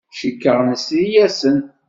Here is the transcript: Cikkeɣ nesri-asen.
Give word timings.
Cikkeɣ 0.17 0.57
nesri-asen. 0.69 1.59